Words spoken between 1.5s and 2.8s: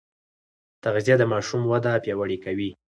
وده پیاوړې کوي.